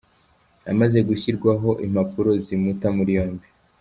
[0.67, 3.47] Yamaze gushyirirwaho impapuro zimuta muri yombi.